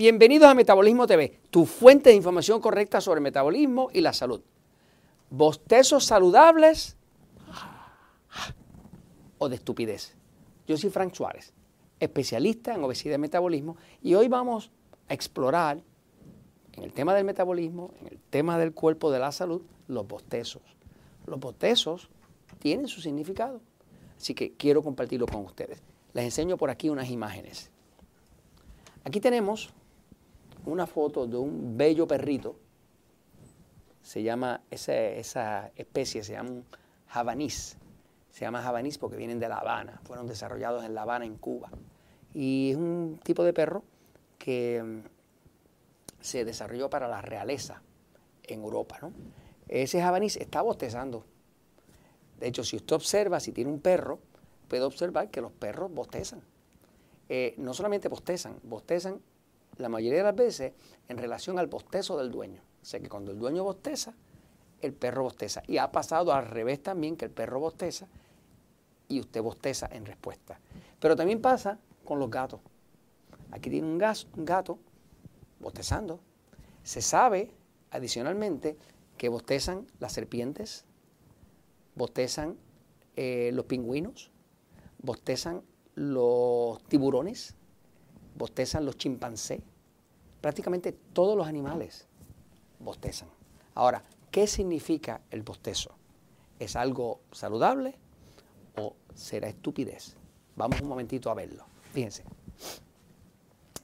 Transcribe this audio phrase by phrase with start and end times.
[0.00, 4.40] Bienvenidos a Metabolismo TV, tu fuente de información correcta sobre metabolismo y la salud.
[5.28, 6.96] Bostezos saludables
[9.36, 10.14] o de estupidez.
[10.66, 11.52] Yo soy Frank Suárez,
[11.98, 14.70] especialista en obesidad y metabolismo, y hoy vamos
[15.06, 15.82] a explorar
[16.72, 20.62] en el tema del metabolismo, en el tema del cuerpo, de la salud, los bostezos.
[21.26, 22.08] Los bostezos
[22.58, 23.60] tienen su significado,
[24.16, 25.82] así que quiero compartirlo con ustedes.
[26.14, 27.70] Les enseño por aquí unas imágenes.
[29.04, 29.74] Aquí tenemos
[30.66, 32.56] una foto de un bello perrito.
[34.02, 36.64] Se llama, esa, esa especie se llama un.
[38.30, 40.00] Se llama javanís porque vienen de La Habana.
[40.04, 41.70] Fueron desarrollados en La Habana, en Cuba.
[42.32, 43.82] Y es un tipo de perro
[44.38, 45.00] que mm,
[46.20, 47.82] se desarrolló para la realeza
[48.44, 48.98] en Europa.
[49.02, 49.12] ¿no?
[49.68, 51.24] Ese javanís está bostezando.
[52.38, 54.20] De hecho, si usted observa, si tiene un perro,
[54.68, 56.42] puede observar que los perros bostezan.
[57.28, 59.20] Eh, no solamente bostezan, bostezan
[59.80, 60.72] la mayoría de las veces
[61.08, 62.62] en relación al bostezo del dueño.
[62.82, 64.14] O sea que cuando el dueño bosteza,
[64.80, 65.62] el perro bosteza.
[65.66, 68.06] Y ha pasado al revés también, que el perro bosteza
[69.08, 70.60] y usted bosteza en respuesta.
[70.98, 72.60] Pero también pasa con los gatos.
[73.50, 74.02] Aquí tiene un,
[74.36, 74.78] un gato
[75.58, 76.20] bostezando.
[76.82, 77.52] Se sabe,
[77.90, 78.76] adicionalmente,
[79.18, 80.84] que bostezan las serpientes,
[81.94, 82.56] bostezan
[83.16, 84.30] eh, los pingüinos,
[84.98, 85.62] bostezan
[85.94, 87.54] los tiburones,
[88.40, 89.60] bostezan los chimpancés,
[90.40, 92.06] prácticamente todos los animales
[92.78, 93.28] bostezan.
[93.74, 95.90] Ahora, ¿qué significa el bostezo?
[96.58, 97.94] ¿Es algo saludable
[98.78, 100.16] o será estupidez?
[100.56, 101.66] Vamos un momentito a verlo.
[101.92, 102.24] Fíjense.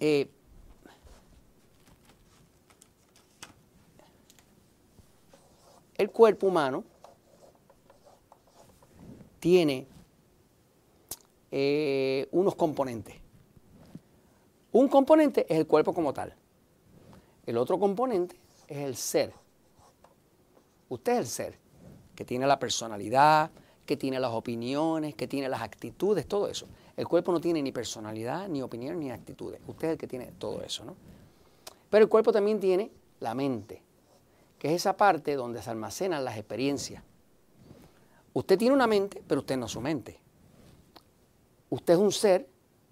[0.00, 0.30] Eh,
[5.94, 6.84] el cuerpo humano
[9.40, 9.86] tiene
[11.50, 13.27] eh, unos componentes.
[14.78, 16.32] Un componente es el cuerpo como tal.
[17.44, 18.36] El otro componente
[18.68, 19.32] es el ser.
[20.88, 21.58] Usted es el ser,
[22.14, 23.50] que tiene la personalidad,
[23.84, 26.68] que tiene las opiniones, que tiene las actitudes, todo eso.
[26.96, 29.60] El cuerpo no tiene ni personalidad, ni opiniones, ni actitudes.
[29.66, 30.94] Usted es el que tiene todo eso, ¿no?
[31.90, 33.82] Pero el cuerpo también tiene la mente,
[34.60, 37.02] que es esa parte donde se almacenan las experiencias.
[38.32, 40.20] Usted tiene una mente, pero usted no es su mente.
[41.68, 42.48] Usted es un ser,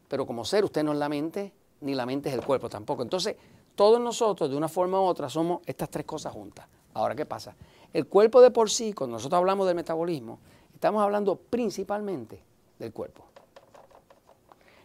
[0.09, 3.03] pero como ser usted no es la mente, ni la mente es el cuerpo tampoco.
[3.03, 3.37] Entonces,
[3.75, 6.67] todos nosotros, de una forma u otra, somos estas tres cosas juntas.
[6.95, 7.55] Ahora, ¿qué pasa?
[7.93, 10.39] El cuerpo de por sí, cuando nosotros hablamos del metabolismo,
[10.73, 12.43] estamos hablando principalmente
[12.79, 13.25] del cuerpo.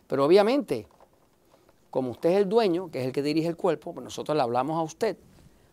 [0.07, 0.88] Pero obviamente,
[1.90, 4.44] como usted es el dueño, que es el que dirige el cuerpo, pues nosotros le
[4.44, 5.18] hablamos a usted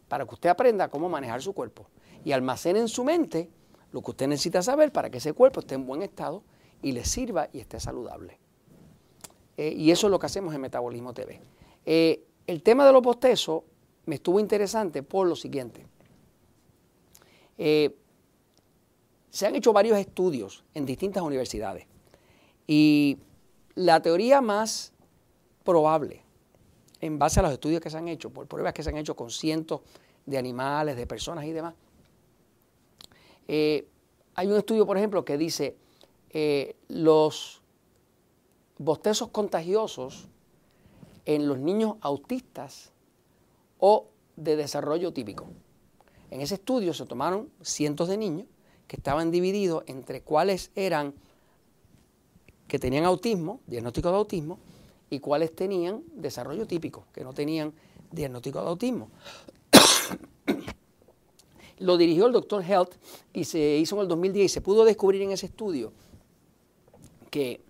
[0.08, 1.86] para que usted aprenda cómo manejar su cuerpo
[2.24, 3.50] y almacene en su mente
[3.92, 6.42] lo que usted necesita saber para que ese cuerpo esté en buen estado
[6.82, 8.38] y le sirva y esté saludable.
[9.58, 11.40] Eh, y eso es lo que hacemos en Metabolismo TV.
[11.84, 13.64] Eh, el tema de los bostezos
[14.06, 15.84] me estuvo interesante por lo siguiente.
[17.58, 17.94] Eh,
[19.30, 21.86] se han hecho varios estudios en distintas universidades
[22.68, 23.18] y
[23.74, 24.92] la teoría más
[25.64, 26.22] probable,
[27.00, 29.16] en base a los estudios que se han hecho, por pruebas que se han hecho
[29.16, 29.80] con cientos
[30.24, 31.74] de animales, de personas y demás,
[33.48, 35.76] hay un estudio, por ejemplo, que dice
[36.88, 37.57] los
[38.78, 40.28] bostezos contagiosos
[41.24, 42.92] en los niños autistas
[43.78, 45.46] o de desarrollo típico.
[46.30, 48.46] En ese estudio se tomaron cientos de niños
[48.86, 51.14] que estaban divididos entre cuáles eran
[52.66, 54.58] que tenían autismo, diagnóstico de autismo,
[55.10, 57.72] y cuáles tenían desarrollo típico, que no tenían
[58.12, 59.10] diagnóstico de autismo.
[61.78, 62.94] Lo dirigió el doctor Health
[63.32, 65.92] y se hizo en el 2010 y se pudo descubrir en ese estudio
[67.30, 67.62] que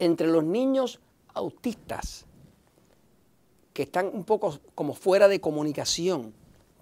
[0.00, 0.98] entre los niños
[1.34, 2.26] autistas
[3.72, 6.34] que están un poco como fuera de comunicación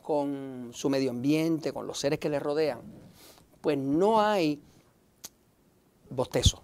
[0.02, 2.80] con su medio ambiente, con los seres que les rodean,
[3.60, 4.62] pues no hay
[6.08, 6.62] bostezo.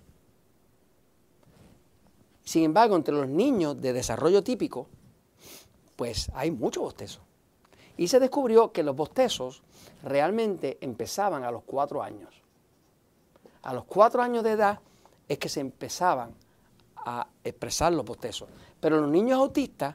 [2.43, 4.87] Sin embargo, entre los niños de desarrollo típico,
[5.97, 7.21] pues hay mucho bostezo.
[7.97, 9.63] Y se descubrió que los bostezos
[10.03, 12.43] realmente empezaban a los cuatro años.
[13.63, 14.81] A los cuatro años de edad
[15.29, 16.35] es que se empezaban
[17.05, 18.49] a expresar los bostezos.
[18.81, 19.95] Pero los niños autistas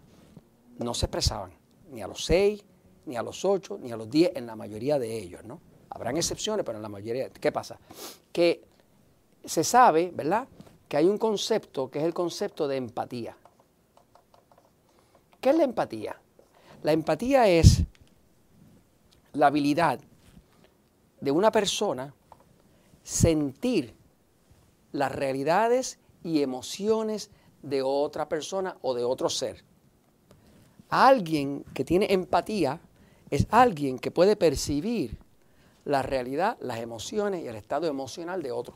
[0.77, 1.51] no se expresaban,
[1.91, 2.63] ni a los seis,
[3.05, 5.59] ni a los ocho, ni a los diez, en la mayoría de ellos, ¿no?
[5.89, 7.29] Habrán excepciones, pero en la mayoría.
[7.29, 7.79] ¿Qué pasa?
[8.31, 8.63] Que
[9.43, 10.47] se sabe, ¿verdad?,
[10.87, 13.37] que hay un concepto que es el concepto de empatía.
[15.39, 16.19] ¿Qué es la empatía?
[16.83, 17.83] La empatía es
[19.33, 19.99] la habilidad
[21.21, 22.13] de una persona
[23.03, 23.93] sentir
[24.91, 27.31] las realidades y emociones
[27.61, 29.63] de otra persona o de otro ser.
[30.89, 32.81] Alguien que tiene empatía
[33.29, 35.17] es alguien que puede percibir
[35.85, 38.75] la realidad, las emociones y el estado emocional de otro.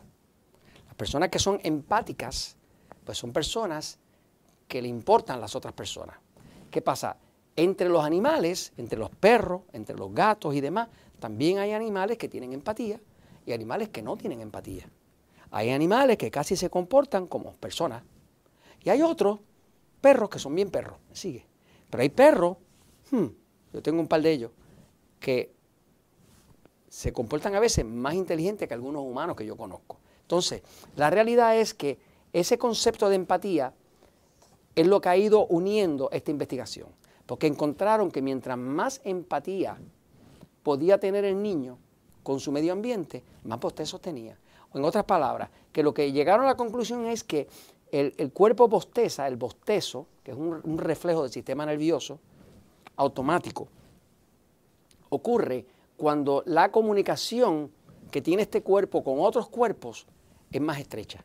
[0.86, 2.56] Las personas que son empáticas,
[3.04, 4.00] pues son personas
[4.68, 6.18] que le importan las otras personas.
[6.70, 7.18] ¿Qué pasa?
[7.56, 12.30] Entre los animales, entre los perros, entre los gatos y demás, también hay animales que
[12.30, 13.00] tienen empatía
[13.46, 14.88] y animales que no tienen empatía.
[15.56, 18.02] Hay animales que casi se comportan como personas.
[18.84, 19.40] Y hay otros
[20.02, 21.46] perros que son bien perros, sigue.
[21.92, 22.58] Pero hay perros,
[23.12, 23.28] hmm,
[23.72, 24.52] yo tengo un par de ellos,
[25.20, 25.54] que
[26.90, 30.00] se comportan a veces más inteligentes que algunos humanos que yo conozco.
[30.22, 30.64] Entonces,
[30.96, 32.00] la realidad es que
[32.34, 33.76] ese concepto de empatía
[34.74, 36.88] es lo que ha ido uniendo esta investigación.
[37.28, 39.78] Porque encontraron que mientras más empatía
[40.64, 41.78] podía tener el niño
[42.24, 44.36] con su medio ambiente, más bostezos tenía.
[44.74, 47.48] En otras palabras, que lo que llegaron a la conclusión es que
[47.92, 52.20] el, cuerpo bosteza, el bostezo, que es un, reflejo del sistema nervioso
[52.96, 53.68] automático,
[55.10, 55.66] ocurre
[55.96, 57.72] cuando la comunicación
[58.10, 60.08] que tiene este cuerpo con otros cuerpos
[60.52, 61.24] es más estrecha.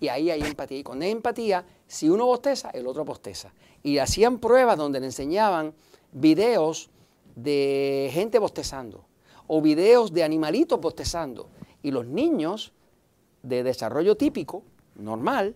[0.00, 0.78] Y ahí hay empatía.
[0.78, 3.52] Y con empatía, si uno bosteza, el otro bosteza.
[3.84, 5.72] Y hacían pruebas donde le enseñaban
[6.10, 6.90] videos
[7.36, 9.04] de gente bostezando
[9.46, 11.48] o videos de animalitos bostezando.
[11.82, 12.72] Y los niños
[13.42, 14.62] de desarrollo típico,
[14.94, 15.54] normal,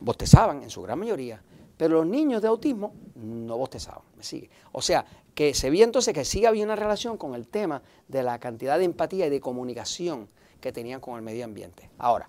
[0.00, 1.42] bostezaban en su gran mayoría,
[1.76, 4.50] pero los niños de autismo no bostezaban, me sigue.
[4.72, 5.04] O sea,
[5.34, 8.78] que se vio entonces que sí había una relación con el tema de la cantidad
[8.78, 10.28] de empatía y de comunicación
[10.60, 11.88] que tenían con el medio ambiente.
[11.98, 12.28] Ahora,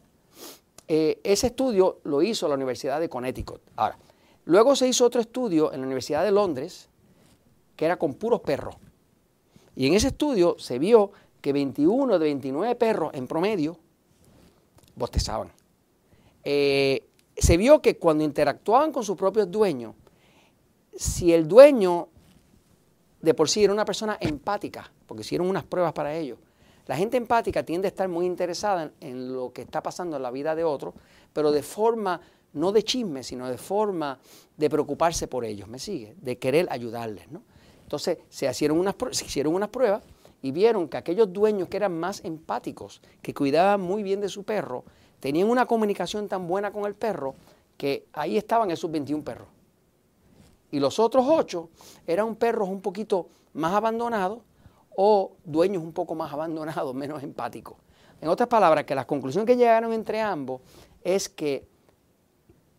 [0.88, 3.62] eh, ese estudio lo hizo la Universidad de Connecticut.
[3.76, 3.98] Ahora,
[4.46, 6.90] luego se hizo otro estudio en la Universidad de Londres,
[7.76, 8.76] que era con puros perros.
[9.76, 11.12] Y en ese estudio se vio
[11.42, 13.78] que 21 de 29 perros en promedio
[14.96, 15.52] bostezaban.
[16.44, 19.96] Eh, se vio que cuando interactuaban con sus propios dueños,
[20.96, 22.10] si el dueño
[23.22, 26.38] de por sí era una persona empática, porque hicieron unas pruebas para ello,
[26.88, 30.32] la gente empática tiende a estar muy interesada en, lo que está pasando en la
[30.32, 30.94] vida de otro,
[31.32, 32.20] pero de forma
[32.54, 34.20] no de chisme, sino de forma
[34.58, 36.16] de preocuparse por ellos, ¿me sigue?
[36.20, 37.44] De querer ayudarles, ¿no?
[37.84, 40.04] Entonces se hicieron, unas, se hicieron unas pruebas
[40.42, 44.44] y vieron que aquellos dueños que eran más empáticos, que cuidaban muy bien de su
[44.44, 44.84] perro,
[45.20, 47.36] tenían una comunicación tan buena con el perro
[47.78, 49.48] que ahí estaban esos 21 perros.
[50.72, 51.70] Y los otros 8
[52.08, 54.40] eran perros un poquito más abandonados
[54.96, 57.78] o dueños un poco más abandonados, menos empáticos.
[58.20, 60.62] En otras palabras, que la conclusión que llegaron entre ambos
[61.04, 61.68] es que,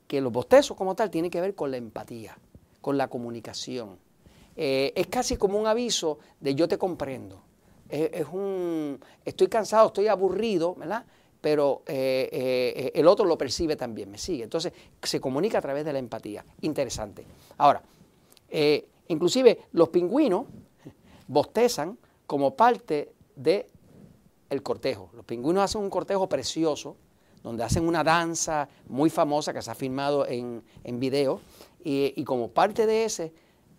[0.06, 2.38] que los bostezos como tal tienen que ver con la empatía,
[2.80, 3.98] con la comunicación.
[4.54, 7.42] Eh, es casi como un aviso de yo te comprendo.
[7.92, 11.04] Es, un, estoy cansado, estoy aburrido, ¿verdad?
[11.40, 14.44] Pero eh, eh, el otro lo percibe también, me sigue.
[14.44, 14.72] Entonces
[15.02, 16.44] se comunica a través de la empatía.
[16.62, 17.26] Interesante.
[17.58, 17.82] Ahora,
[19.08, 20.46] inclusive los pingüinos
[21.26, 23.66] bostezan como parte del
[24.48, 25.10] el cortejo.
[25.14, 26.96] Los pingüinos hacen un cortejo precioso,
[27.42, 31.40] donde hacen una danza muy famosa que se ha filmado en, en video,
[31.84, 33.32] y como parte de ese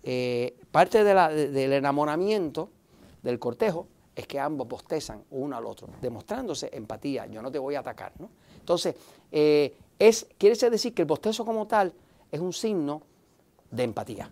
[0.06, 2.70] eh, parte del enamoramiento
[3.22, 7.76] del cortejo es que ambos bostezan uno al otro, demostrándose empatía, yo no te voy
[7.76, 8.14] a atacar.
[8.20, 8.30] ¿no?
[8.60, 8.96] Entonces,
[9.32, 11.94] eh, es, quiere decir que el bostezo como tal
[12.32, 13.02] es un signo
[13.72, 14.30] de empatía.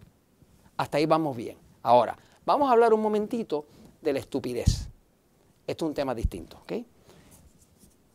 [0.77, 1.57] Hasta ahí vamos bien.
[1.83, 3.65] Ahora, vamos a hablar un momentito
[4.01, 4.87] de la estupidez.
[5.65, 6.57] Esto es un tema distinto.
[6.63, 6.85] ¿okay?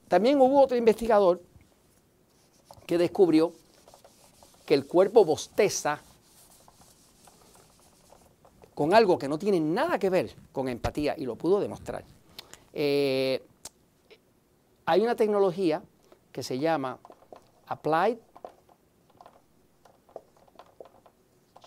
[0.08, 1.40] También hubo otro investigador
[2.86, 3.52] que descubrió
[4.64, 6.00] que el cuerpo bosteza
[8.76, 12.04] con algo que no tiene nada que ver con empatía y lo pudo demostrar.
[12.74, 13.42] Eh,
[14.84, 15.82] hay una tecnología
[16.30, 16.98] que se llama
[17.68, 18.18] Applied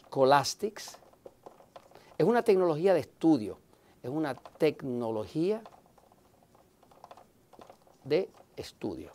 [0.02, 1.00] Scholastics.
[2.16, 3.58] Es una tecnología de estudio,
[4.04, 5.64] es una tecnología
[8.04, 9.14] de estudio.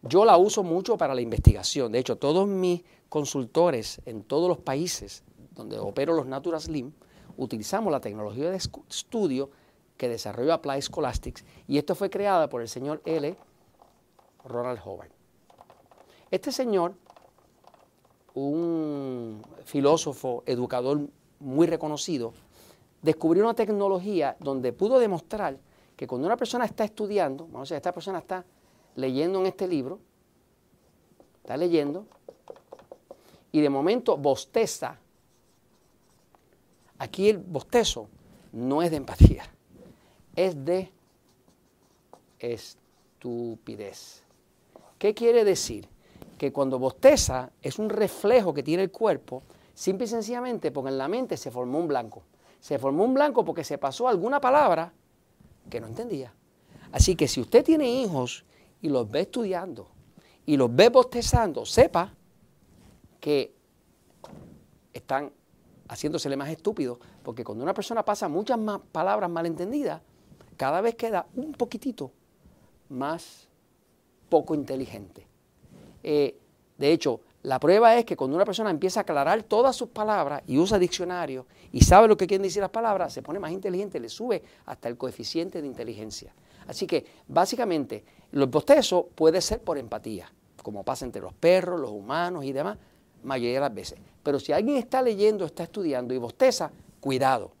[0.00, 1.92] Yo la uso mucho para la investigación.
[1.92, 5.24] De hecho, todos mis consultores en todos los países
[5.58, 6.92] donde opero los Natural Slim,
[7.36, 9.50] utilizamos la tecnología de estudio
[9.96, 13.36] que desarrolló Applied Scholastics y esto fue creada por el señor L.
[14.44, 15.10] Ronald Howard.
[16.30, 16.94] Este señor,
[18.34, 21.08] un filósofo, educador
[21.40, 22.32] muy reconocido,
[23.02, 25.58] descubrió una tecnología donde pudo demostrar
[25.96, 28.44] que cuando una persona está estudiando, vamos a decir, esta persona está
[28.94, 29.98] leyendo en este libro,
[31.42, 32.06] está leyendo,
[33.50, 35.00] y de momento bosteza
[36.98, 38.08] Aquí el bostezo
[38.52, 39.44] no es de empatía,
[40.34, 40.90] es de
[42.38, 44.22] estupidez.
[44.98, 45.88] ¿Qué quiere decir?
[46.38, 49.42] que cuando bosteza es un reflejo que tiene el cuerpo,
[49.74, 52.22] simple y sencillamente porque en la mente se formó un blanco.
[52.60, 54.92] Se formó un blanco porque se pasó alguna palabra
[55.68, 56.32] que no entendía.
[56.92, 58.44] Así que si usted tiene hijos
[58.80, 59.88] y los ve estudiando
[60.46, 62.14] y los ve bostezando, sepa
[63.20, 63.52] que
[64.92, 65.32] están
[65.88, 70.02] haciéndosele más estúpidos, porque cuando una persona pasa muchas más palabras malentendidas,
[70.56, 72.12] cada vez queda un poquitito
[72.88, 73.48] más
[74.28, 75.26] poco inteligente.
[76.02, 76.38] Eh,
[76.76, 80.42] de hecho, la prueba es que cuando una persona empieza a aclarar todas sus palabras
[80.46, 84.00] y usa diccionario y sabe lo que quieren decir las palabras, se pone más inteligente,
[84.00, 86.34] le sube hasta el coeficiente de inteligencia.
[86.66, 90.30] Así que básicamente los bostezos puede ser por empatía,
[90.62, 92.76] como pasa entre los perros, los humanos y demás,
[93.22, 93.98] mayoría de las veces.
[94.22, 96.70] Pero si alguien está leyendo, está estudiando y bosteza,
[97.00, 97.52] cuidado.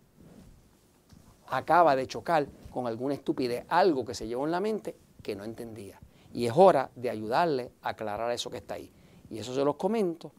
[1.48, 5.44] Acaba de chocar con alguna estupidez, algo que se llevó en la mente que no
[5.44, 6.00] entendía.
[6.32, 8.92] Y es hora de ayudarle a aclarar eso que está ahí.
[9.30, 10.32] Y eso se los comento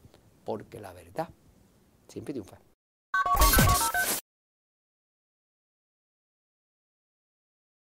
[0.44, 1.28] porque la verdad
[2.08, 2.58] siempre triunfa.